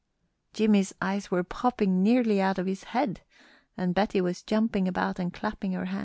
[0.53, 3.21] Jimmie's eyes were popping nearly out of his head,
[3.77, 5.99] and Betty was jumping about and clapping her hands.